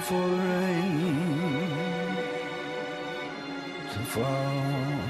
for 0.00 0.14
rain 0.14 1.66
to 3.92 3.98
fall. 3.98 5.07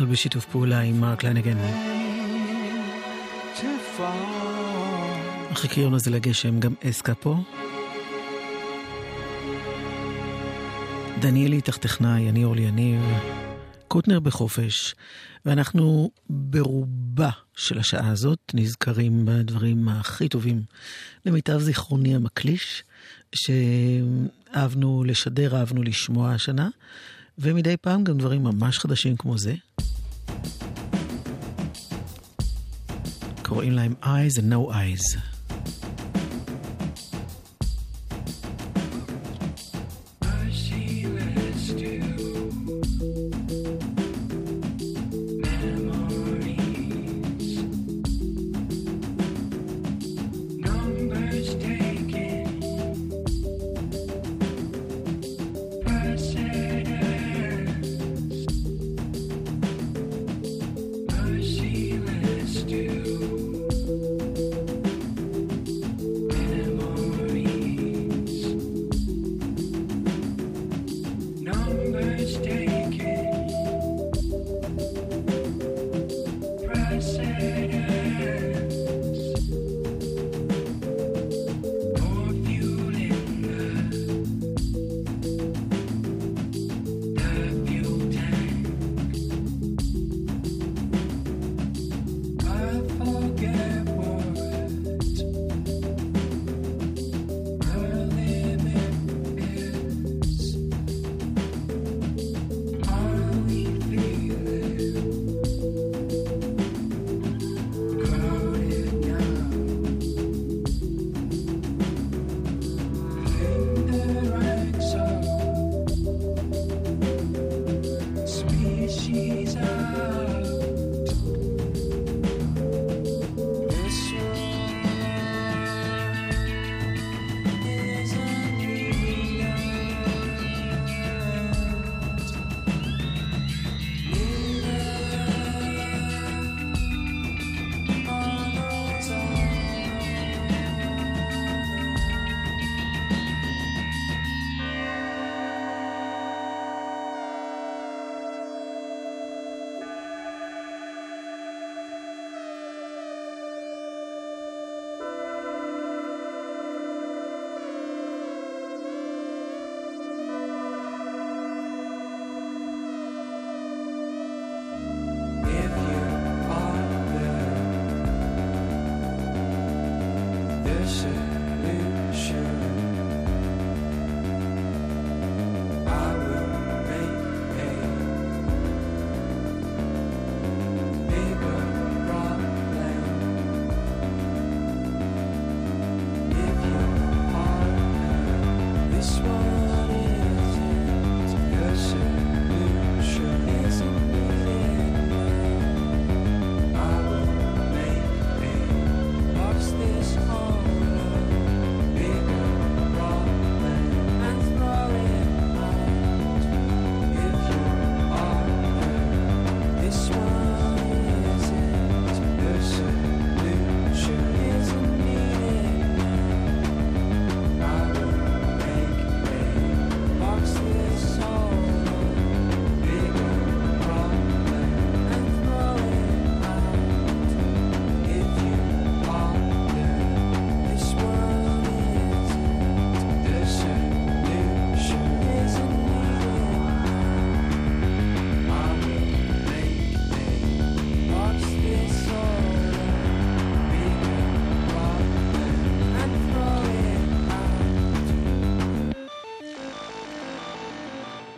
אנקל 0.00 0.12
בשיתוף 0.12 0.44
פעולה 0.44 0.80
עם 0.80 1.00
מרק 1.00 1.24
לנגן. 1.24 1.56
החיקיון 5.50 5.94
הזה 5.94 6.10
לגשם, 6.10 6.60
גם 6.60 6.74
אסקה 6.84 7.14
פה. 7.14 7.36
דניאלי 11.20 11.56
איתך 11.56 11.76
טכנאי, 11.76 12.28
אני 12.28 12.44
אורלי 12.44 12.62
יניב, 12.62 13.00
קוטנר 13.88 14.20
בחופש, 14.20 14.94
ואנחנו 15.46 16.10
ברובה 16.30 17.30
של 17.56 17.78
השעה 17.78 18.10
הזאת 18.10 18.52
נזכרים 18.54 19.26
בדברים 19.26 19.88
הכי 19.88 20.28
טובים, 20.28 20.62
למיטב 21.26 21.58
זיכרוני 21.58 22.14
המקליש, 22.14 22.82
שאהבנו 23.34 25.04
לשדר, 25.04 25.56
אהבנו 25.56 25.82
לשמוע 25.82 26.32
השנה, 26.32 26.68
ומדי 27.38 27.76
פעם 27.76 28.04
גם 28.04 28.18
דברים 28.18 28.42
ממש 28.42 28.78
חדשים 28.78 29.16
כמו 29.16 29.38
זה. 29.38 29.54
קוראים 33.44 33.72
להם 33.72 33.94
Eyes 34.02 34.38
and 34.38 34.52
No 34.52 34.72
Eyes. 34.72 35.35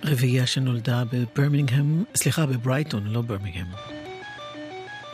רביעייה 0.09 0.47
שנולדה 0.47 1.03
בברמינגהם, 1.13 2.05
סליחה, 2.17 2.47
בברייטון, 2.47 3.07
לא 3.07 3.23
ברמינגהם. 3.23 3.67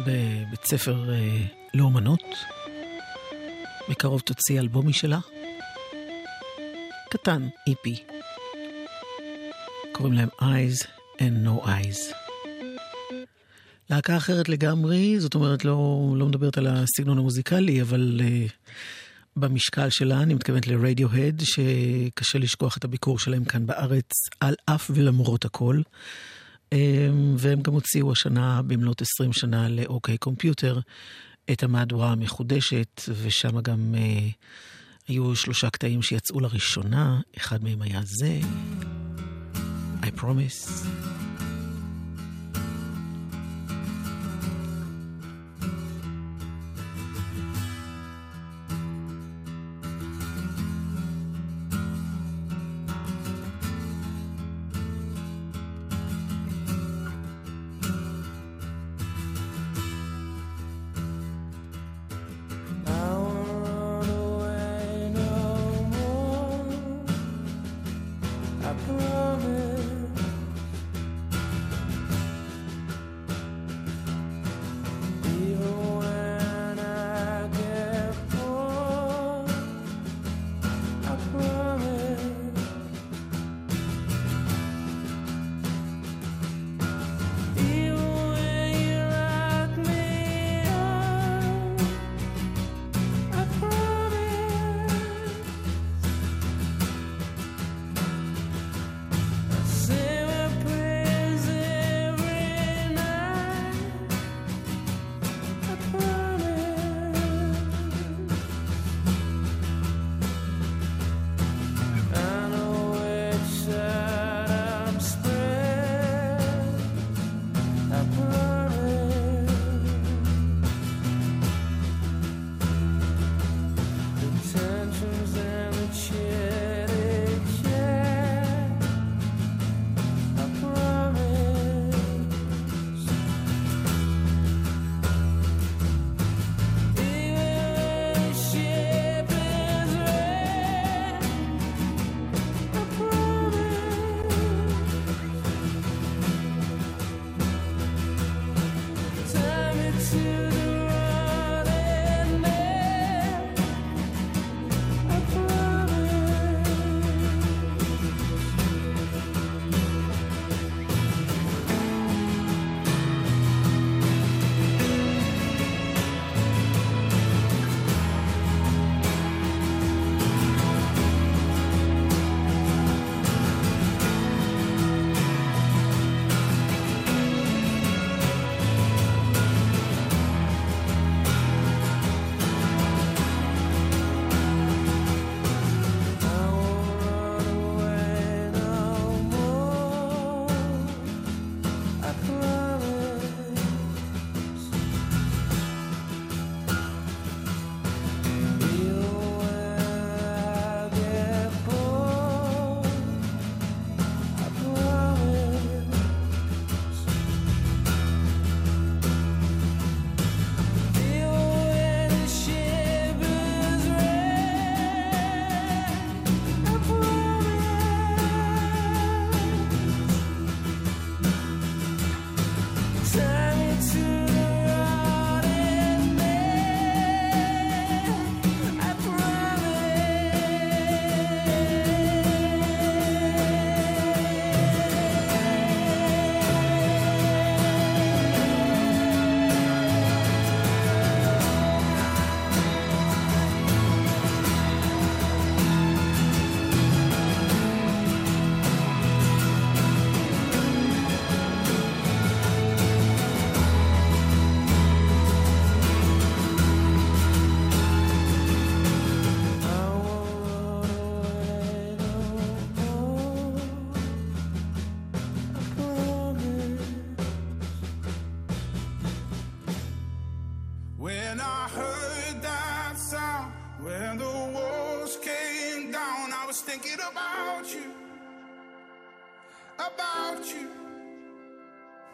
בבית 0.01 0.65
ספר 0.65 1.13
אה, 1.13 1.47
לאומנות. 1.75 2.23
בקרוב 3.89 4.21
תוציא 4.21 4.61
אלבום 4.61 4.89
משלה. 4.89 5.19
קטן, 7.11 7.49
איפי. 7.67 8.05
קוראים 9.93 10.15
להם 10.15 10.29
Eyes 10.41 10.87
and 11.19 11.47
No 11.47 11.67
Eyes. 11.67 12.15
להקה 13.91 14.17
אחרת 14.17 14.49
לגמרי, 14.49 15.21
זאת 15.21 15.35
אומרת 15.35 15.65
לא, 15.65 16.15
לא 16.17 16.27
מדברת 16.27 16.59
על 16.59 16.67
הסגנון 16.67 17.19
המוזיקלי, 17.19 17.83
אבל 17.83 18.21
uh, 18.21 18.51
במשקל 19.37 19.91
שלה, 19.91 20.23
אני 20.23 20.35
מתכוונת 20.35 20.67
לרדיוהד, 20.67 21.43
שקשה 21.45 22.39
לשכוח 22.39 22.77
את 22.77 22.85
הביקור 22.85 23.19
שלהם 23.19 23.45
כאן 23.45 23.67
בארץ, 23.67 24.11
על 24.41 24.55
אף 24.67 24.91
ולמרות 24.95 25.45
הכל. 25.45 25.81
Um, 26.75 26.77
והם 27.39 27.63
גם 27.63 27.73
הוציאו 27.73 28.13
השנה, 28.13 28.63
במלאת 28.63 29.03
20 29.03 29.33
שנה 29.33 29.69
לאוקיי 29.69 30.19
קומפיוטר, 30.19 30.81
את 31.53 31.63
המהדורה 31.63 32.13
המחודשת, 32.13 33.03
ושם 33.23 33.61
גם 33.61 33.95
uh, 33.95 34.33
היו 35.09 35.37
שלושה 35.37 35.71
קטעים 35.71 36.03
שיצאו 36.03 36.41
לראשונה, 36.41 37.21
אחד 37.37 37.65
מהם 37.65 37.83
היה 37.83 38.01
זה, 38.05 38.39
I 40.03 40.21
Promise. 40.21 41.14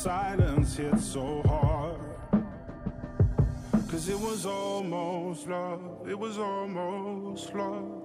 silence 0.00 0.78
hit 0.78 0.98
so 0.98 1.42
hard. 1.46 2.00
Cause 3.90 4.08
it 4.08 4.18
was 4.18 4.46
almost 4.46 5.46
love, 5.46 6.08
it 6.08 6.18
was 6.18 6.38
almost 6.38 7.54
love. 7.54 8.02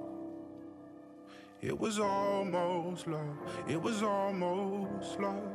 It 1.62 1.80
was 1.80 1.98
almost 1.98 3.08
love, 3.08 3.38
it 3.70 3.82
was 3.82 4.04
almost 4.04 5.22
love. 5.22 5.54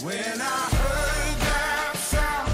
When 0.00 0.40
I 0.40 0.60
heard 0.72 1.40
that 1.48 1.92
sound. 1.96 2.53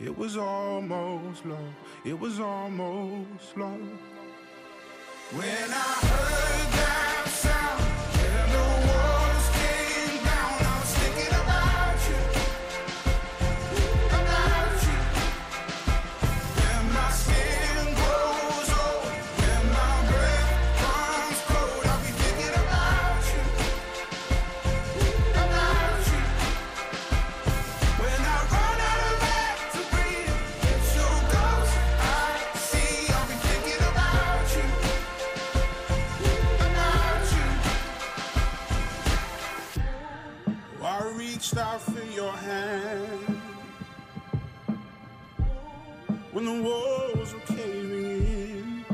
It 0.00 0.16
was 0.16 0.36
almost 0.36 1.44
love. 1.44 1.74
It 2.04 2.18
was 2.18 2.38
almost 2.38 3.56
love. 3.56 3.80
When 5.32 5.44
I 5.44 5.92
heard 6.06 6.72
that 6.78 7.24
sound 7.26 7.82
and 8.24 8.87
for 41.98 42.12
your 42.12 42.32
hand 42.32 43.40
when 46.32 46.44
the 46.44 46.62
walls 46.62 47.34
were 47.34 47.56
caving 47.56 48.04
in, 48.04 48.84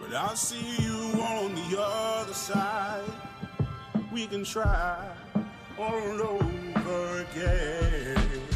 but 0.00 0.14
I 0.14 0.34
see 0.34 0.82
you 0.82 1.20
on 1.20 1.54
the 1.54 1.80
other 1.80 2.32
side. 2.32 3.04
We 4.12 4.26
can 4.26 4.44
try 4.44 5.08
all 5.78 6.22
over 6.22 7.26
again. 7.30 8.49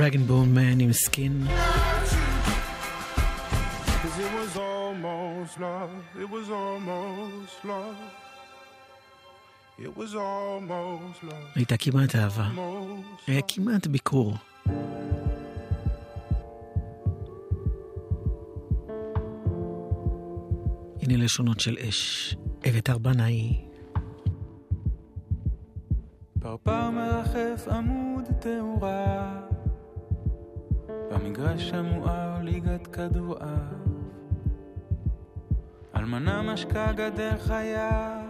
רגן 0.00 0.22
בום 0.22 0.54
מן 0.54 0.80
עם 0.80 0.92
סקין. 0.92 1.46
הייתה 11.54 11.76
כמעט 11.76 12.14
אהבה. 12.16 12.48
היה 13.26 13.40
כמעט 13.48 13.86
ביקור. 13.86 14.34
הנה 21.02 21.16
לשונות 21.16 21.60
של 21.60 21.76
אש. 21.88 22.36
אביתר 22.68 22.98
בנאי. 22.98 23.68
פרפר 26.40 26.90
מרחף 26.90 27.68
עמוד 27.68 28.24
תאורה 28.40 29.40
במגרש 31.10 31.72
המואר 31.72 32.42
ליגת 32.42 32.86
כדורעף. 32.86 33.74
אלמנה 35.96 36.42
משקה 36.52 36.92
גדר 36.92 37.38
חיה. 37.38 38.22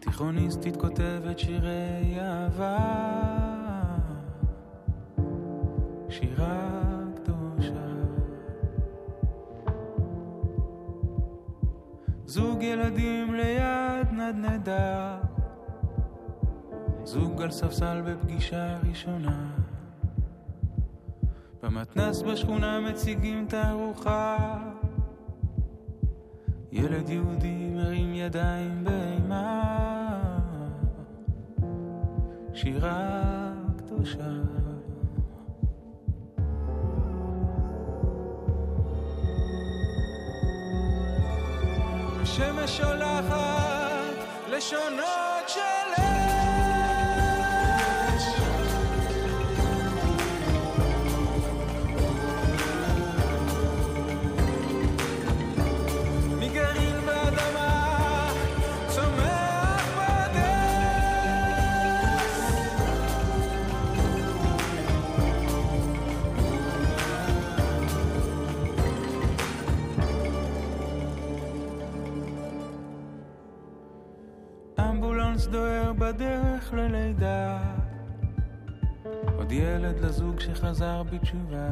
תיכוניסטית 0.00 0.76
כותבת 0.76 1.38
שירי 1.38 2.18
אהבה. 2.20 2.78
שירה 6.08 6.80
קדושה. 7.14 7.86
זוג 12.26 12.62
ילדים 12.62 13.34
ליד 13.34 14.12
נדנדה 14.12 15.18
זוג 17.04 17.42
על 17.42 17.50
ספסל 17.50 18.02
בפגישה 18.06 18.78
ראשונה 18.88 19.59
במתנס 21.62 22.22
בשכונה 22.22 22.80
מציגים 22.80 23.46
תערוכה. 23.48 24.58
ילד 26.72 27.08
יהודי 27.08 27.70
מרים 27.74 28.14
ידיים 28.14 28.84
באימה. 28.84 29.76
שירה 32.54 33.52
קדושה. 33.78 34.30
השמש 42.22 42.76
שולחת 42.76 44.16
לשונות 44.50 45.29
ילד 79.90 80.04
לזוג 80.04 80.40
שחזר 80.40 81.02
בתשובה. 81.02 81.68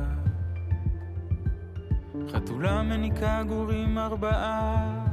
חתולה 2.32 2.82
מניקה 2.82 3.42
גורים 3.48 3.98
ארבעה. 3.98 5.04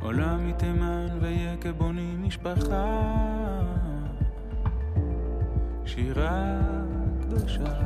עולה 0.00 0.36
מתימן 0.36 1.06
ויקה 1.20 1.72
בונים 1.72 2.22
משפחה. 2.22 2.84
שירה 5.86 6.60
קדושה. 7.22 7.80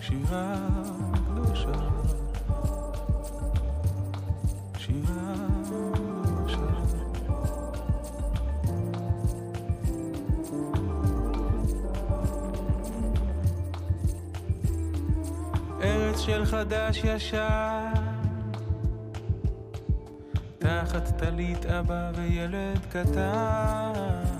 שירה 0.00 0.56
של 16.26 16.44
חדש 16.44 17.00
ישן 17.04 17.92
תחת 20.58 21.18
טלית 21.18 21.66
אבא 21.66 22.10
וילד 22.14 22.78
קטן 22.90 24.35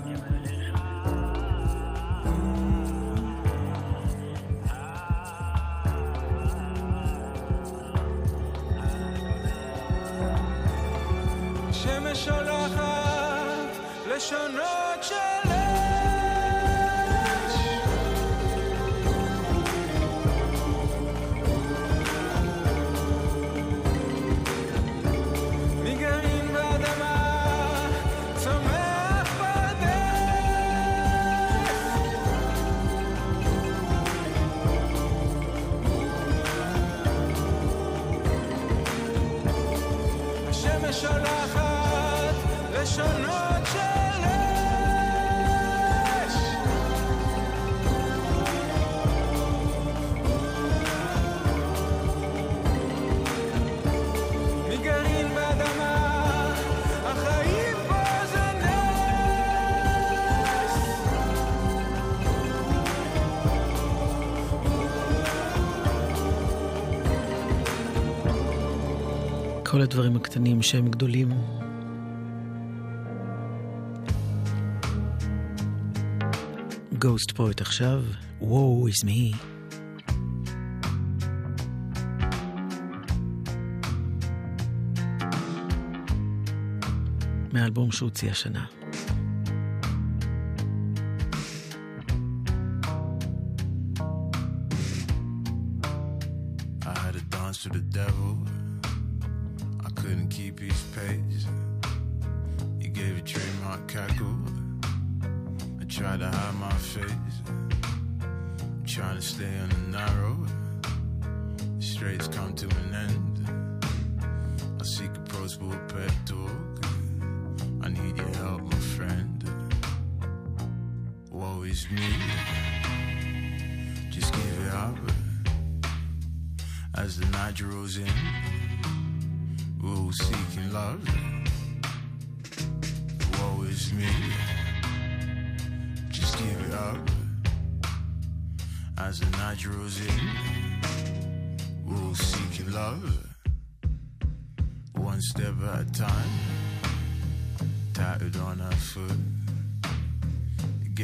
כל 69.77 69.81
הדברים 69.83 70.15
הקטנים 70.15 70.61
שהם 70.61 70.87
גדולים. 70.87 71.29
גוסט 76.99 77.31
פויט 77.31 77.61
עכשיו, 77.61 78.03
וואו, 78.41 78.87
is 78.87 79.05
me. 79.05 79.35
מהאלבום 87.53 87.91
שהוציא 87.91 88.31
השנה. 88.31 88.65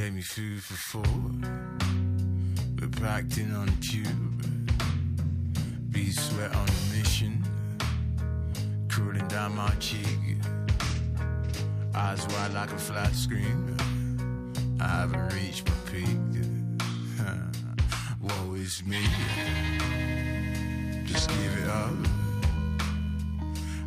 Gave 0.04 0.16
me 0.16 0.22
food 0.22 0.62
for 0.62 0.74
thought. 0.74 1.32
We're 2.78 2.90
packed 2.90 3.38
in 3.38 3.56
on 3.56 3.68
tube. 3.80 4.44
Bees 5.92 6.20
sweat 6.20 6.54
on 6.54 6.68
a 6.68 6.98
mission, 6.98 7.42
cooling 8.90 9.26
down 9.30 9.56
my 9.56 9.70
cheek. 9.80 10.36
Eyes 11.96 12.28
wide 12.28 12.54
like 12.54 12.74
a 12.74 12.78
flat 12.78 13.16
screen. 13.16 13.78
I 14.82 14.88
haven't 14.88 15.34
reached 15.36 15.70
my 15.70 15.76
peak. 15.90 16.18
Woe 18.22 18.56
is 18.56 18.84
me. 18.86 19.06
Just 21.06 21.30
give 21.30 21.54
it 21.64 21.70
up 21.70 21.96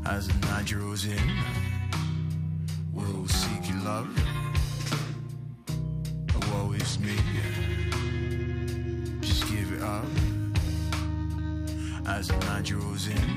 as 0.06 0.28
the 0.28 0.46
night 0.46 0.64
draws 0.64 1.04
in. 1.04 1.30
we'll 2.94 3.28
seek 3.28 3.68
your 3.68 3.82
love. 3.82 4.35
Is 6.86 7.00
me. 7.00 7.16
Just 9.20 9.42
give 9.48 9.72
it 9.72 9.82
up 9.82 10.04
as 12.06 12.28
the 12.28 12.38
night 12.46 12.64
draws 12.66 13.08
in. 13.08 13.30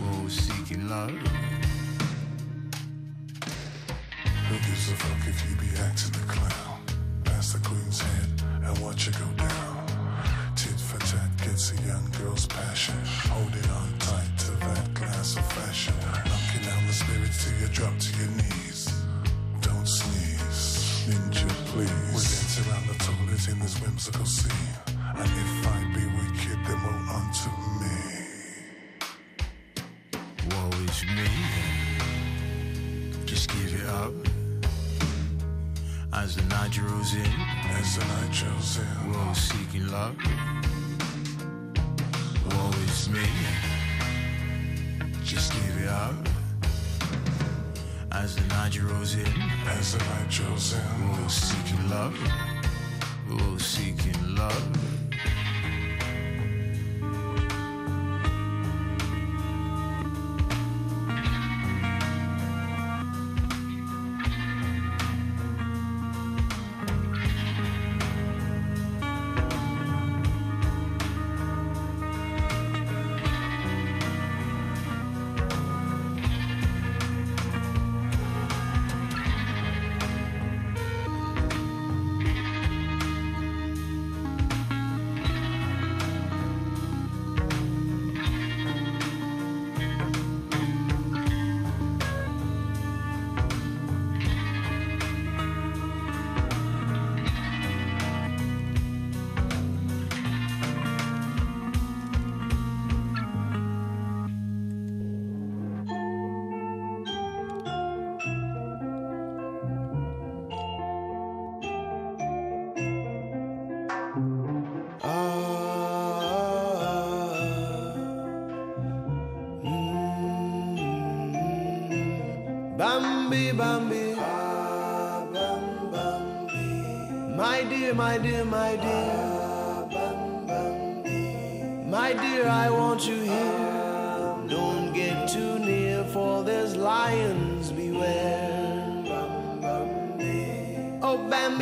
We're 0.00 0.28
seeking 0.28 0.88
love. 0.88 1.10
Who 4.48 4.56
gives 4.66 4.90
a 4.90 4.96
fuck 4.96 5.28
if 5.28 5.38
you 5.48 5.54
be 5.56 5.70
acting 5.78 6.20
a 6.20 6.26
clown? 6.26 6.80
Pass 7.22 7.52
the 7.52 7.60
queen's 7.60 8.00
head 8.00 8.42
and 8.64 8.78
watch 8.78 9.06
it 9.06 9.14
go 9.14 9.26
down. 9.36 9.86
Tit 10.56 10.80
for 10.80 10.98
tat 10.98 11.30
gets 11.44 11.72
a 11.74 11.76
young 11.86 12.10
girl's 12.18 12.46
passion. 12.46 12.96
Holding 13.30 13.70
on 13.70 13.98
tight 14.00 14.36
to 14.38 14.50
that 14.66 14.94
glass 14.94 15.36
of 15.36 15.46
fashion. 15.52 15.94
Knocking 16.26 16.62
down 16.68 16.86
the 16.88 16.92
spirits 16.92 17.44
till 17.44 17.60
you 17.60 17.68
drop 17.68 17.96
to 17.98 18.18
your 18.18 18.30
knees. 18.30 18.63
Around 22.58 22.86
the 22.86 22.94
toilet 23.02 23.48
in 23.48 23.58
this 23.58 23.80
whimsical 23.80 24.24
scene. 24.24 24.52
And 25.16 25.30
if 25.44 25.66
I 25.66 25.78
be 25.94 26.04
wicked, 26.18 26.58
then 26.66 26.78
woe 26.84 27.02
unto 27.18 27.50
me. 27.80 27.98
Woe 30.50 30.70
is 30.84 31.00
me. 31.16 31.28
Just 33.26 33.50
give 33.50 33.74
it 33.74 33.86
up 33.86 34.12
as 36.12 36.36
the 36.36 36.42
night 36.42 36.70
draws 36.70 37.14
in. 37.14 37.32
As 37.78 37.96
the 37.96 38.04
night 38.04 38.32
shows 38.32 38.78
in. 38.78 39.10
We're 39.10 39.18
all 39.18 39.34
seeking 39.34 39.88
love. 39.88 40.16
Woe 42.50 42.70
is 42.84 43.08
me. 43.08 43.26
Just 45.24 45.52
give 45.52 45.76
it 45.82 45.88
up 45.88 46.33
as 48.24 48.36
the 48.36 48.54
night 48.54 48.72
draws 48.72 49.16
in. 49.16 49.26
As 49.66 49.92
the 49.92 49.98
night 49.98 50.32
shows 50.32 50.72
in. 50.72 51.12
We're 51.12 51.28
seeking 51.28 51.90
love. 51.90 52.16
We're 53.28 53.58
seeking 53.58 54.34
love. 54.34 54.93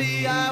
Oh, 0.05 0.27
I 0.27 0.42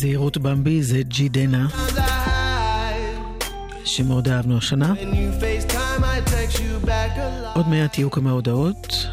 זהירות 0.00 0.38
במבי 0.38 0.82
זה 0.82 1.02
ג'י 1.02 1.28
דנה, 1.28 1.66
שמאוד 3.84 4.28
אהבנו 4.28 4.58
השנה. 4.58 4.94
עוד 7.54 7.68
מעט 7.68 7.98
יהיו 7.98 8.10
כמה 8.10 8.30
הודעות, 8.30 9.06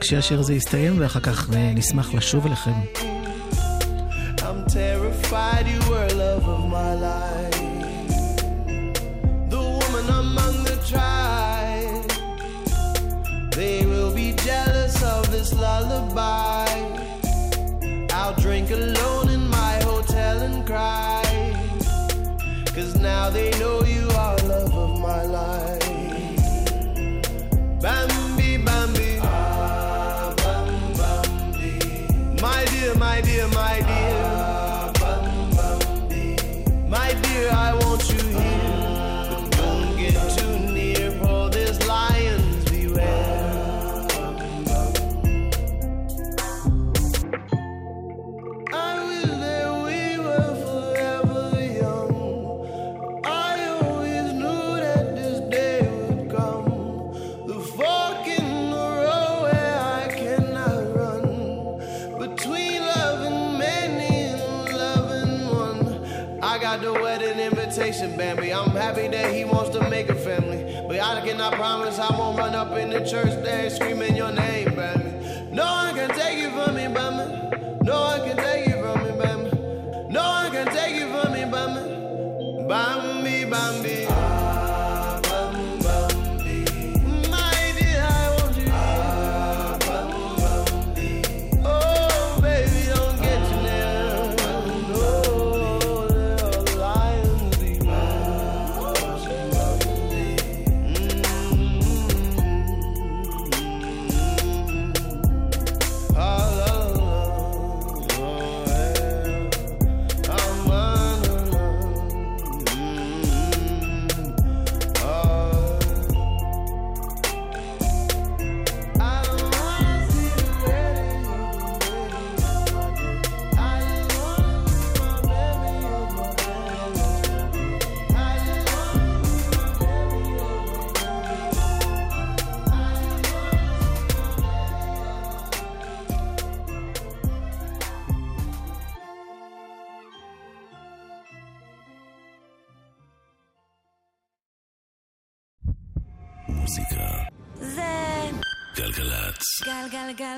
כשהשיר 0.00 0.40
הזה 0.40 0.54
יסתיים, 0.54 0.94
ואחר 0.98 1.20
כך 1.20 1.50
אה, 1.54 1.72
נשמח 1.74 2.14
לשוב 2.14 2.46
אליכם. 2.46 2.72
Lullaby. 15.62 16.68
I'll 18.12 18.34
drink 18.34 18.70
alone 18.70 19.27
cry. 20.68 21.24
Cause 22.74 22.94
now 23.00 23.30
they 23.30 23.50
know 23.58 23.82
you 23.84 24.06
are 24.10 24.36
love 24.52 24.74
of 24.84 25.00
my 25.00 25.22
life. 25.22 25.80
Bambi, 27.80 28.58
Bambi. 28.58 29.18
Ah, 29.22 30.34
Bam, 30.36 30.68
Bambi. 31.00 31.72
My 32.42 32.66
dear, 32.66 32.94
my 32.96 33.22
dear, 33.22 33.48
my 33.48 33.76
dear. 33.90 34.22
Ah, 34.26 34.92
Bambi, 35.00 36.36
My 36.86 37.14
dear, 37.22 37.48
I 37.50 37.77
Bambi. 67.88 68.52
I'm 68.52 68.70
happy 68.72 69.08
that 69.08 69.34
he 69.34 69.46
wants 69.46 69.70
to 69.70 69.88
make 69.88 70.10
a 70.10 70.14
family. 70.14 70.78
But 70.86 71.00
I 71.00 71.26
cannot 71.26 71.54
promise 71.54 71.98
I 71.98 72.14
won't 72.18 72.36
run 72.36 72.54
up 72.54 72.76
in 72.76 72.90
the 72.90 73.00
church 73.00 73.32
there 73.42 73.70
screaming 73.70 74.14
your 74.14 74.30
name, 74.30 74.67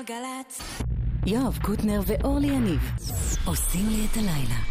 גלגלגלגלצ. 0.01 0.81
יואב 1.25 1.59
קוטנר 1.61 2.01
ואורלי 2.07 2.47
יניב 2.47 2.91
עושים 3.45 3.89
לי 3.89 4.05
את 4.11 4.17
הלילה. 4.17 4.70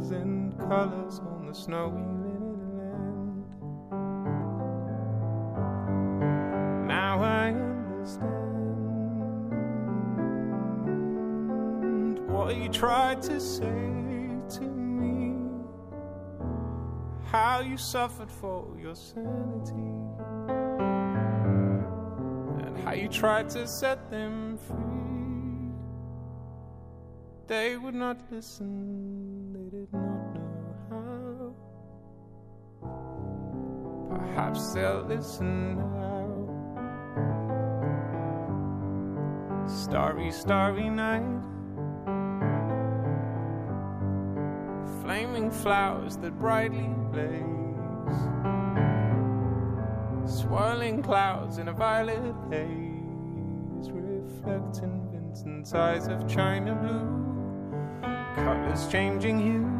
chills 0.00 0.10
and 0.12 0.58
colors 0.58 1.20
on 1.20 1.46
the 1.46 1.54
snowy 1.54 1.92
linen 1.92 2.76
land. 2.76 3.44
Now 6.86 7.22
I 7.22 7.48
understand 7.48 8.28
what 12.28 12.56
you 12.56 12.68
tried 12.68 13.22
to 13.22 13.40
say 13.40 13.66
to 14.50 14.62
me. 14.62 15.36
How 17.24 17.60
you 17.60 17.76
suffered 17.76 18.30
for 18.30 18.66
your 18.80 18.94
sanity. 18.94 19.74
And 22.64 22.76
how 22.84 22.92
you 22.92 23.08
tried 23.08 23.48
to 23.50 23.66
set 23.66 24.10
them 24.10 24.58
free. 24.66 24.76
They 27.46 27.76
would 27.76 27.94
not 27.94 28.20
listen, 28.30 29.09
They'll 34.72 35.02
listen 35.02 35.76
now. 35.78 36.28
Starry, 39.66 40.30
starry 40.30 40.88
night. 40.88 41.24
Flaming 45.02 45.50
flowers 45.50 46.16
that 46.18 46.38
brightly 46.38 46.88
blaze. 47.10 47.40
Swirling 50.40 51.02
clouds 51.02 51.58
in 51.58 51.66
a 51.66 51.72
violet 51.72 52.34
haze. 52.50 53.90
Reflecting 53.90 55.08
Vincent's 55.10 55.74
eyes 55.74 56.06
of 56.06 56.28
china 56.28 56.76
blue 56.76 57.30
colors 58.36 58.86
changing 58.86 59.40
hue. 59.40 59.79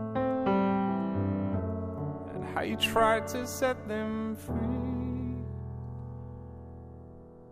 how 2.53 2.61
you 2.61 2.75
tried 2.75 3.27
to 3.27 3.47
set 3.47 3.87
them 3.87 4.35
free. 4.35 4.81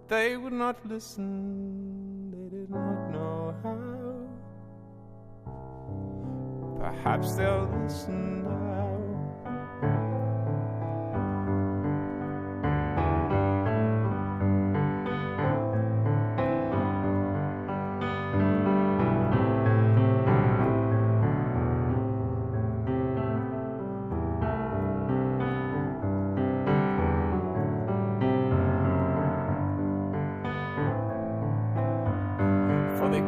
They 0.07 0.38
would 0.38 0.53
not 0.53 0.85
listen, 0.85 2.31
they 2.31 2.57
did 2.57 2.69
not 2.69 3.09
know 3.12 3.55
how. 3.63 3.77
Perhaps 6.79 7.35
they'll 7.35 7.69
listen 7.83 8.43
now. 8.43 8.68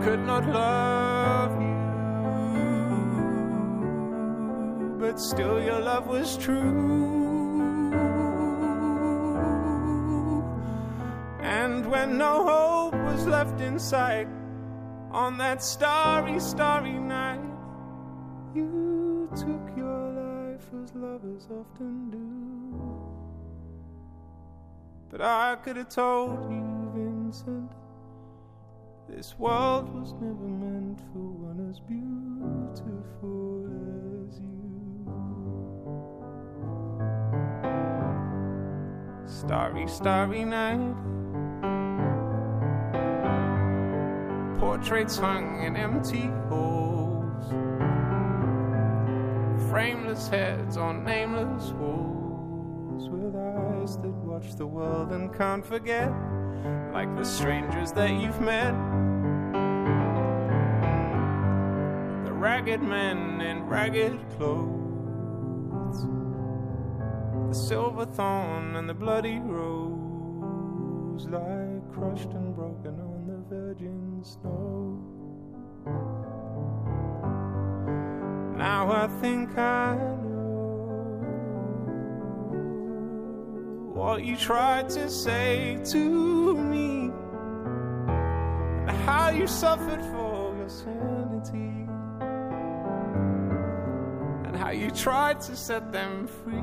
Could 0.04 0.20
not 0.26 0.46
love 0.48 1.62
you. 1.62 1.78
But 5.00 5.20
still, 5.20 5.62
your 5.62 5.80
love 5.80 6.08
was 6.08 6.38
true. 6.38 7.92
And 11.42 11.86
when 11.86 12.18
no 12.18 12.44
hope 12.46 12.96
was 12.96 13.28
left 13.28 13.62
in 13.62 13.78
sight, 13.78 14.28
on 15.12 15.38
that 15.38 15.62
starry, 15.62 16.40
starry 16.40 16.98
night, 16.98 17.44
you 18.56 19.30
took 19.36 19.78
your 19.78 20.10
life 20.24 20.66
as 20.82 20.96
lovers 20.96 21.48
often 21.52 22.10
do. 22.10 22.20
But 25.12 25.22
I 25.22 25.58
could 25.58 25.78
have 25.78 25.90
told 25.90 26.50
you, 26.50 26.92
Vincent. 26.96 27.81
This 29.14 29.38
world 29.38 29.94
was 29.94 30.14
never 30.14 30.48
meant 30.48 31.00
for 31.12 31.20
one 31.20 31.70
as 31.70 31.80
beautiful 31.82 33.68
as 34.26 34.40
you. 34.40 35.06
Starry, 39.28 39.88
starry 39.88 40.46
night. 40.46 40.96
Portraits 44.60 45.18
hung 45.18 45.62
in 45.62 45.76
empty 45.76 46.32
halls. 46.48 47.50
Frameless 49.70 50.30
heads 50.30 50.78
on 50.78 51.04
nameless 51.04 51.72
walls. 51.74 53.10
With 53.10 53.36
eyes 53.36 53.98
that 53.98 54.10
watch 54.24 54.56
the 54.56 54.66
world 54.66 55.12
and 55.12 55.34
can't 55.34 55.66
forget. 55.66 56.14
Like 56.94 57.16
the 57.16 57.24
strangers 57.24 57.92
that 57.94 58.12
you've 58.12 58.42
met. 58.42 58.74
The 62.26 62.34
ragged 62.34 62.82
men 62.82 63.42
in 63.42 63.66
ragged 63.66 64.20
clothes. 64.38 66.06
The 67.50 67.56
silver 67.56 68.06
thorn 68.06 68.76
and 68.76 68.88
the 68.88 68.94
bloody 68.94 69.40
rose 69.40 71.28
lie 71.28 71.82
crushed 71.94 72.32
and 72.32 72.56
broken 72.56 73.00
on 73.00 73.28
the 73.28 73.38
virgin 73.54 74.24
snow. 74.24 75.00
Now 78.58 78.92
I 78.92 79.08
think 79.22 79.58
I 79.58 79.96
know 79.96 80.31
what 83.94 84.24
you 84.24 84.38
tried 84.38 84.90
to 84.90 85.10
say 85.10 85.78
to 85.86 86.56
me, 86.56 87.12
and 88.88 88.98
how 89.06 89.30
you 89.30 89.48
suffered 89.48 90.02
for 90.02 90.56
your 90.58 90.70
sanity 90.70 91.88
and 94.46 94.56
how 94.56 94.70
you 94.70 94.90
tried 94.92 95.40
to 95.42 95.56
set 95.56 95.92
them 95.92 96.28
free. 96.28 96.56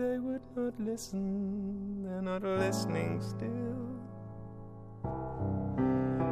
They 0.00 0.18
would 0.18 0.42
not 0.54 0.74
listen, 0.80 2.02
they're 2.02 2.22
not 2.22 2.42
listening 2.42 3.20
still. 3.20 3.86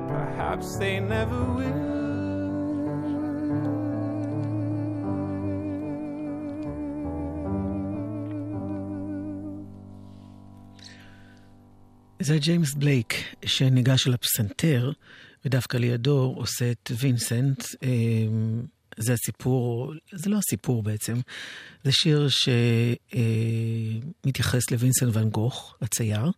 Perhaps 0.08 0.76
they 0.76 1.00
never 1.00 1.44
will. 1.44 2.07
זה 12.20 12.38
ג'יימס 12.38 12.74
בלייק 12.74 13.14
שניגש 13.44 14.06
אל 14.06 14.14
הפסנתר, 14.14 14.92
ודווקא 15.44 15.76
לידו 15.76 16.34
עושה 16.36 16.70
את 16.70 16.92
וינסנט. 16.98 17.64
זה 19.00 19.12
הסיפור, 19.12 19.92
זה 20.12 20.30
לא 20.30 20.36
הסיפור 20.36 20.82
בעצם, 20.82 21.20
זה 21.84 21.92
שיר 21.92 22.28
שמתייחס 24.24 24.70
לווינסנט 24.70 25.16
ואן 25.16 25.30
גוך, 25.30 25.76
הצייר. 25.82 26.30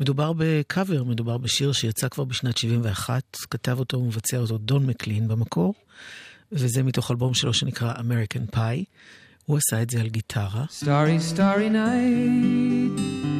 מדובר 0.00 0.32
בקאבר, 0.36 1.04
מדובר 1.04 1.38
בשיר 1.38 1.72
שיצא 1.72 2.08
כבר 2.08 2.24
בשנת 2.24 2.56
71, 2.56 3.36
כתב 3.50 3.78
אותו 3.78 3.98
ומבצע 3.98 4.36
אותו 4.38 4.58
דון 4.58 4.86
מקלין 4.86 5.28
במקור, 5.28 5.74
וזה 6.52 6.82
מתוך 6.82 7.10
אלבום 7.10 7.34
שלו 7.34 7.54
שנקרא 7.54 7.94
American 7.94 8.54
Pie. 8.56 8.84
הוא 9.46 9.58
עשה 9.58 9.82
את 9.82 9.90
זה 9.90 10.00
על 10.00 10.08
גיטרה. 10.08 10.64
Starry, 10.80 11.34
starry 11.34 11.70
night 11.72 13.39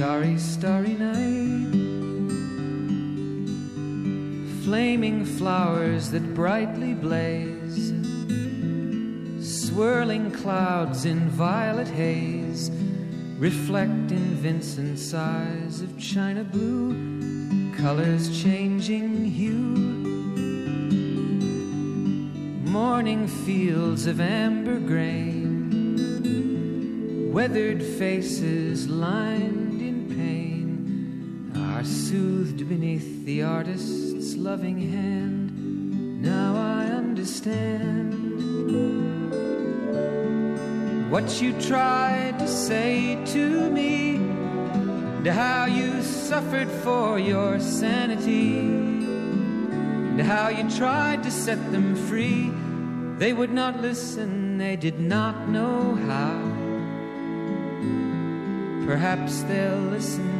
Starry, 0.00 0.38
starry 0.38 0.94
night. 0.94 1.76
Flaming 4.64 5.26
flowers 5.26 6.10
that 6.12 6.34
brightly 6.34 6.94
blaze. 6.94 7.92
Swirling 9.42 10.30
clouds 10.30 11.04
in 11.04 11.28
violet 11.28 11.88
haze. 11.88 12.70
Reflect 13.36 14.10
in 14.10 14.36
Vincent's 14.36 15.12
eyes 15.12 15.82
of 15.82 15.98
china 15.98 16.44
blue. 16.44 17.74
Colors 17.76 18.42
changing 18.42 19.26
hue 19.26 19.76
morning 22.64 23.28
fields 23.28 24.06
of 24.06 24.18
amber 24.18 24.78
grain, 24.78 25.50
weathered 27.34 27.82
faces 27.82 28.88
lined 28.88 29.69
are 31.80 31.84
soothed 31.84 32.68
beneath 32.68 33.24
the 33.24 33.42
artist's 33.42 34.36
loving 34.36 34.78
hand. 34.92 36.20
Now 36.20 36.54
I 36.54 36.84
understand 36.88 38.12
what 41.10 41.40
you 41.40 41.58
tried 41.58 42.38
to 42.38 42.46
say 42.46 43.18
to 43.32 43.70
me, 43.70 44.16
and 44.16 45.26
how 45.26 45.64
you 45.64 46.02
suffered 46.02 46.70
for 46.84 47.18
your 47.18 47.58
sanity 47.58 48.58
and 48.58 50.20
how 50.20 50.48
you 50.48 50.68
tried 50.76 51.22
to 51.22 51.30
set 51.30 51.72
them 51.72 51.96
free. 51.96 52.52
They 53.16 53.32
would 53.32 53.52
not 53.52 53.80
listen, 53.80 54.58
they 54.58 54.76
did 54.76 55.00
not 55.00 55.48
know 55.48 55.94
how. 55.94 56.36
Perhaps 58.86 59.44
they'll 59.44 59.78
listen 59.96 60.39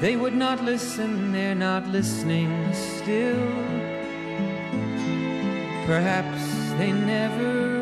They 0.00 0.14
would 0.14 0.34
not 0.34 0.62
listen, 0.64 1.32
they're 1.32 1.56
not 1.56 1.88
listening 1.88 2.72
still. 2.72 3.48
Perhaps 5.86 6.40
they 6.78 6.92
never 6.92 7.77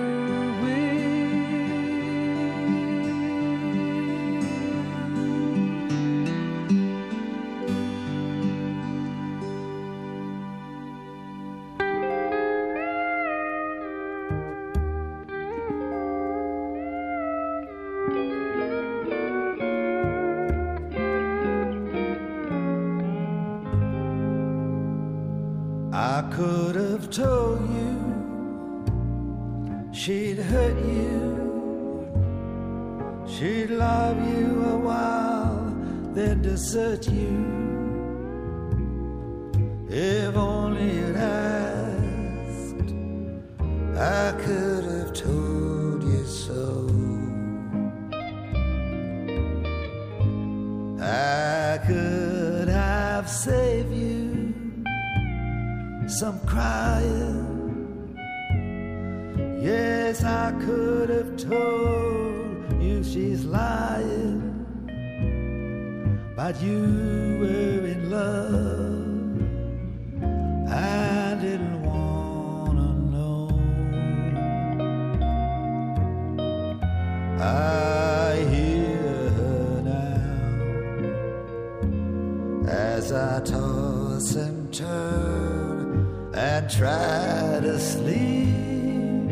as 83.07 83.12
I 83.12 83.40
toss 83.44 84.34
and 84.34 84.74
turn 84.74 86.32
and 86.34 86.68
try 86.68 87.61
to 87.62 87.78
sleep. 87.78 89.30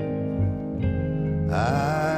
I 1.52 2.13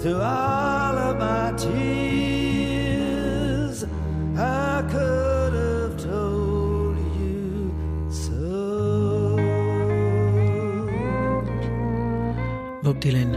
Through 0.00 0.20
all 0.20 0.96
of 1.08 1.14
my 1.18 1.46
tears, 1.64 2.96
I 4.36 4.82
could 4.92 5.52
have 5.64 5.94
told 6.10 6.96
you 7.18 7.44
so. 8.24 8.46
בוב 12.82 12.96
דילן 12.98 13.34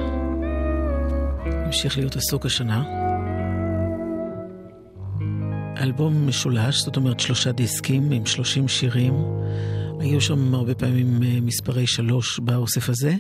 המשיך 1.70 1.98
להיות 1.98 2.16
עסוק 2.16 2.46
השנה. 2.46 2.84
אלבום 5.78 6.28
משולש, 6.28 6.82
זאת 6.82 6.96
אומרת 6.98 7.20
שלושה 7.20 7.52
דיסקים 7.52 8.12
עם 8.12 8.26
שלושים 8.26 8.68
שירים. 8.68 9.39
היו 10.00 10.22
שם 10.22 10.54
הרבה 10.56 10.76
פעמים 10.76 11.24
אה, 11.24 11.42
מספרי 11.42 11.88
שלוש 11.88 12.40
באוסף 12.40 12.90
הזה. 12.90 13.16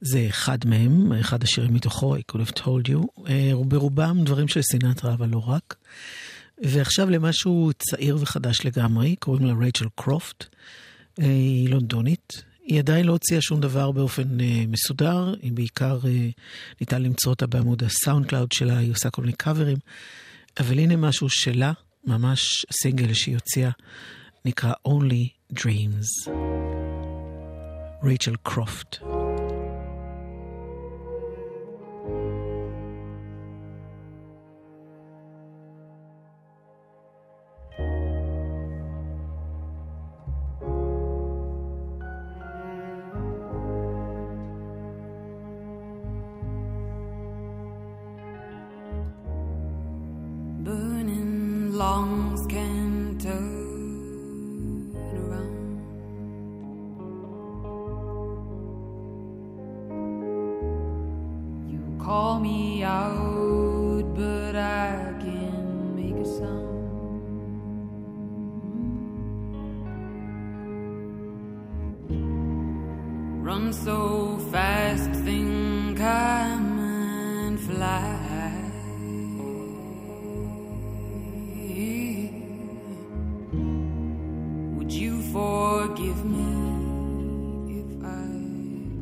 זה 0.00 0.26
אחד 0.28 0.58
מהם, 0.66 1.12
אחד 1.12 1.42
השירים 1.42 1.74
מתוכו, 1.74 2.16
I 2.16 2.20
could 2.32 2.48
have 2.48 2.58
told 2.58 2.88
you. 2.88 3.28
אה, 3.28 3.52
ברובם 3.64 4.24
דברים 4.24 4.48
של 4.48 4.62
סינטרה, 4.62 5.14
אבל 5.14 5.28
לא 5.28 5.48
רק. 5.48 5.76
ועכשיו 6.58 7.10
למשהו 7.10 7.70
צעיר 7.78 8.18
וחדש 8.20 8.60
לגמרי, 8.64 9.16
קוראים 9.16 9.46
לה 9.46 9.52
רייצ'ל 9.60 9.86
קרופט. 9.94 10.44
אה, 11.20 11.26
היא 11.26 11.68
לונדונית. 11.68 12.42
היא 12.66 12.78
עדיין 12.78 13.06
לא 13.06 13.12
הוציאה 13.12 13.40
שום 13.40 13.60
דבר 13.60 13.90
באופן 13.90 14.40
אה, 14.40 14.64
מסודר, 14.68 15.34
היא 15.42 15.52
בעיקר 15.52 15.98
אה, 16.04 16.28
ניתן 16.80 17.02
למצוא 17.02 17.30
אותה 17.30 17.46
בעמוד 17.46 17.82
הסאונד 17.82 18.26
קלאוד 18.26 18.52
שלה, 18.52 18.78
היא 18.78 18.92
עושה 18.92 19.10
כל 19.10 19.22
מיני 19.22 19.32
קאברים. 19.32 19.76
אבל 20.60 20.78
הנה 20.78 20.96
משהו 20.96 21.28
שלה, 21.30 21.72
ממש 22.04 22.66
סינגל 22.72 23.14
שהיא 23.14 23.34
הוציאה, 23.34 23.70
נקרא 24.44 24.72
Only 24.88 25.45
dreams. 25.52 26.28
Rachel 28.02 28.36
Croft. 28.44 29.00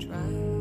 Tried? 0.06 0.53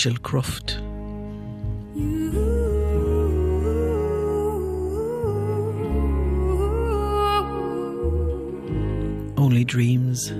Rachel 0.00 0.18
Croft. 0.22 0.78
Only 9.36 9.64
dreams. 9.64 10.32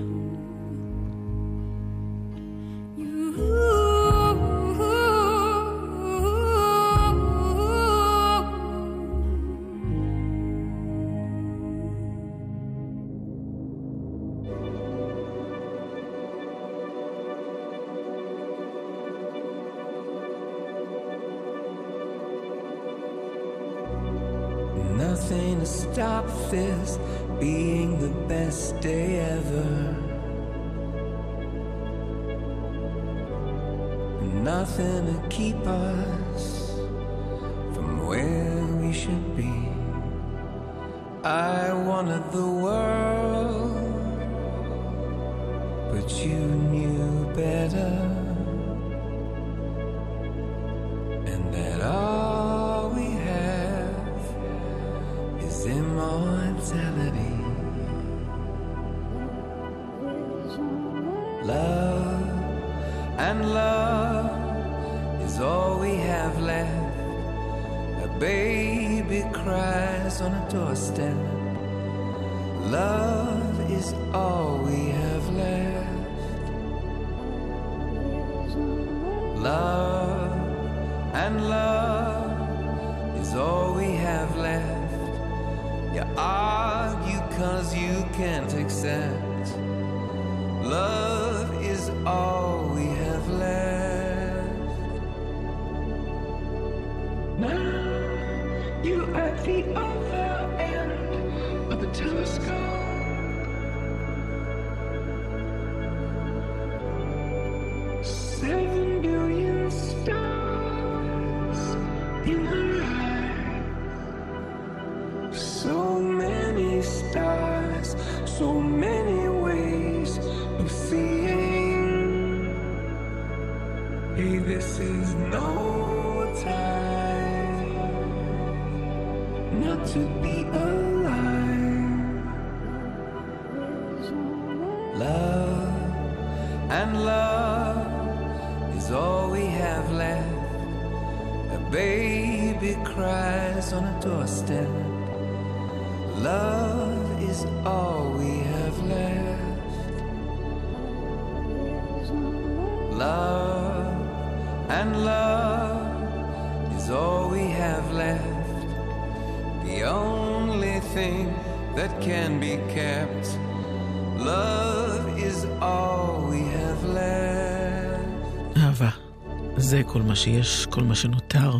מה 170.11 170.15
שיש, 170.15 170.65
כל 170.65 170.83
מה 170.83 170.95
שנותר. 170.95 171.57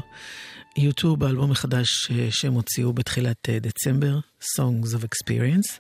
יוטיוב, 0.78 1.20
באלבום 1.20 1.52
החדש 1.52 2.12
אה, 2.12 2.28
שהם 2.32 2.54
הוציאו 2.54 2.93
בתחילת 2.93 3.49
אה, 3.49 3.60
דצמבר, 3.60 4.20
Songs 4.41 4.95
of 4.95 5.04
Experience. 5.04 5.80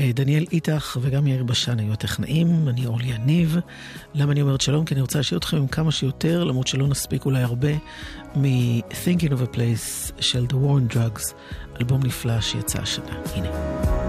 אה, 0.00 0.10
דניאל 0.14 0.44
איתך 0.52 0.98
וגם 1.00 1.26
יאיר 1.26 1.44
בשן 1.44 1.78
היו 1.78 1.92
הטכנאים, 1.92 2.68
אני 2.68 2.86
אורלי 2.86 3.06
יניב. 3.06 3.56
למה 4.14 4.32
אני 4.32 4.42
אומרת 4.42 4.60
שלום? 4.60 4.84
כי 4.84 4.94
אני 4.94 5.00
רוצה 5.00 5.18
להשאיר 5.18 5.38
אתכם 5.38 5.56
עם 5.56 5.66
כמה 5.66 5.92
שיותר, 5.92 6.44
למרות 6.44 6.66
שלא 6.66 6.86
נספיק 6.86 7.24
אולי 7.24 7.42
הרבה, 7.42 7.72
מ-Thinking 8.36 9.30
of 9.30 9.52
a 9.52 9.56
Place 9.56 10.12
של 10.20 10.46
The 10.48 10.54
War 10.54 10.92
on 10.92 10.94
Drugs, 10.94 11.34
אלבום 11.80 12.02
נפלא 12.02 12.40
שיצא 12.40 12.78
השנה. 12.78 13.20
הנה. 13.34 14.03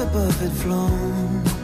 above 0.00 0.40
had 0.40 0.52
flown. 0.52 1.59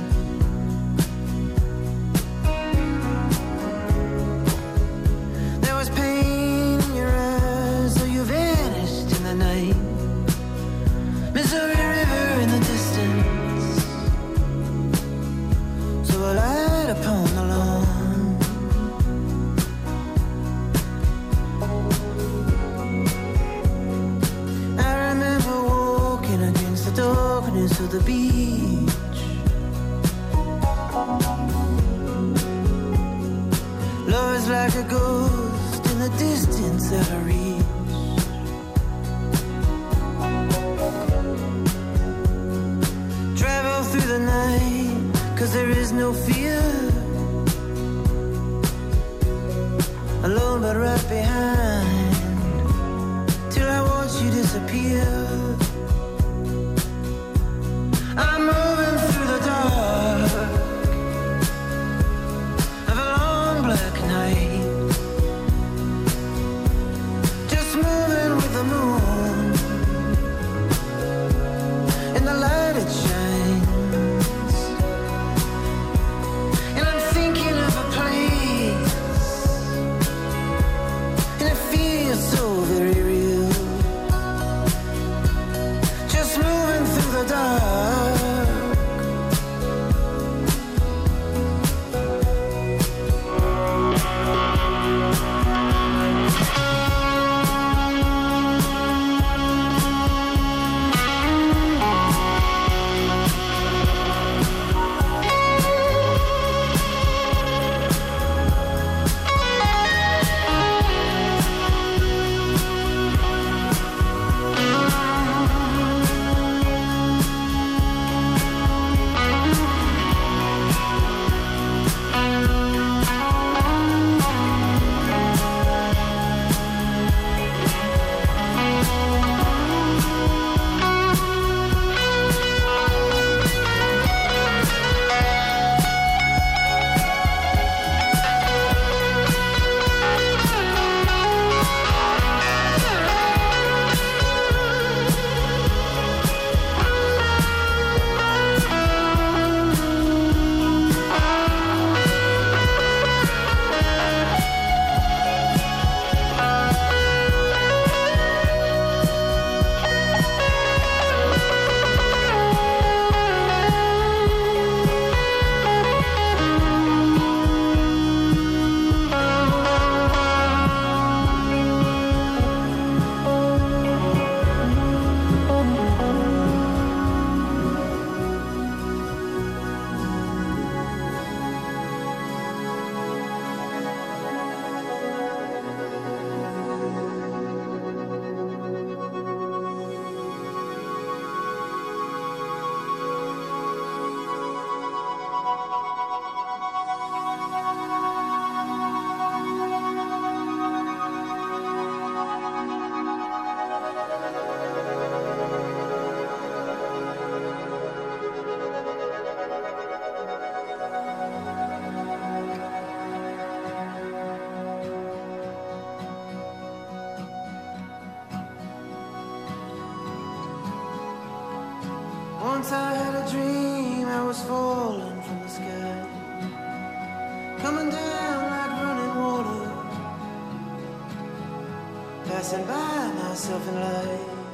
Passing 232.28 232.64
by 232.66 233.12
myself 233.22 233.68
in 233.68 233.80
light. 233.80 234.45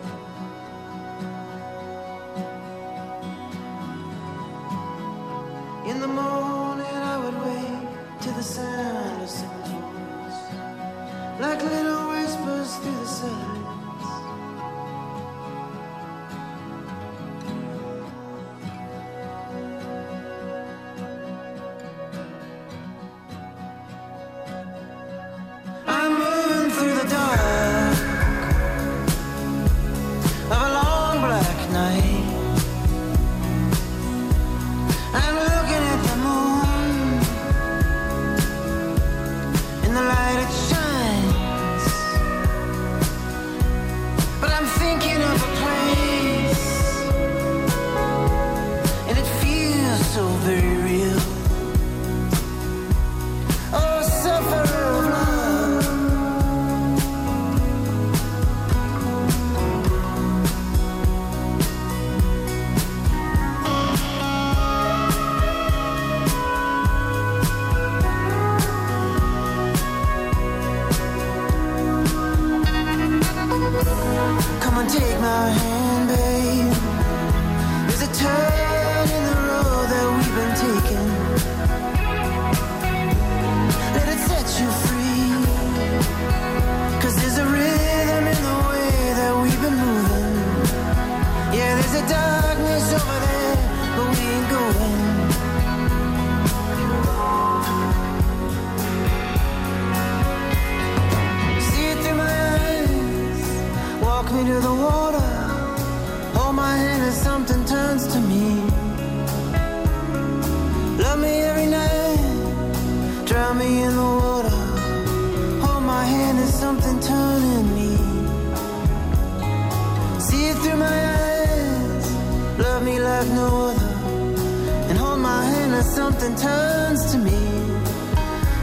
Something 126.22 126.36
turns 126.36 127.12
to 127.12 127.18
me. 127.18 127.32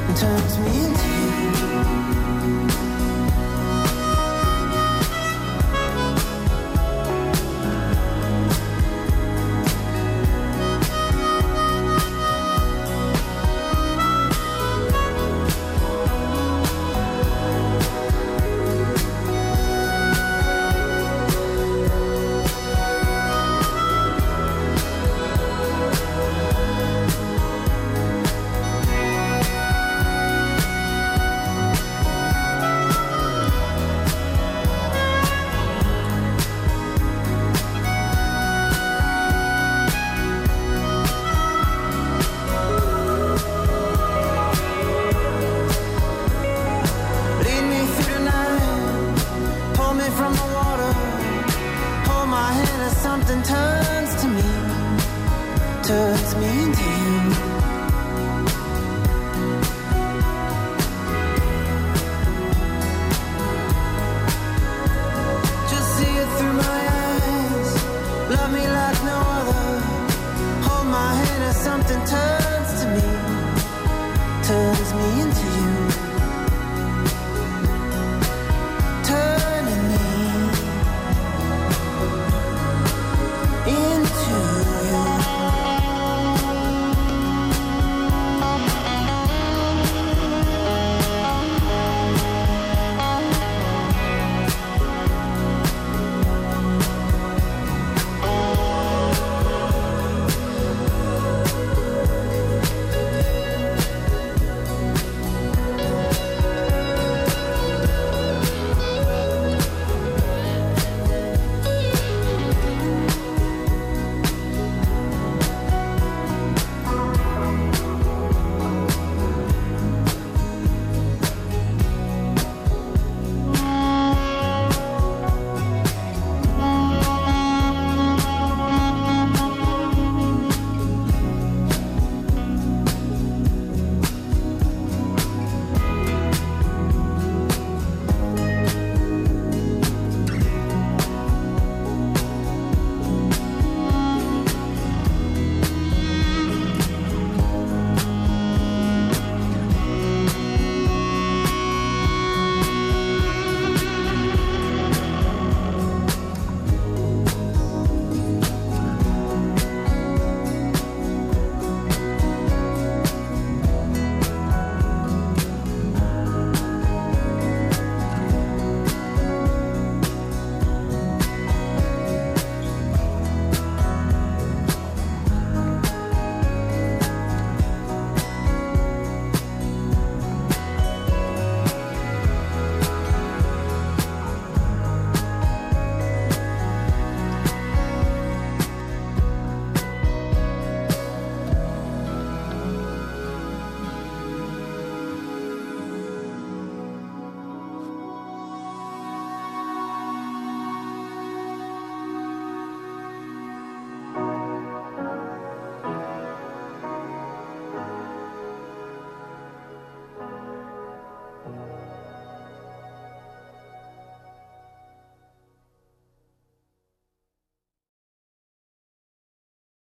And 0.07 0.17
turns 0.17 0.55
to 0.55 0.61
me 0.61 0.88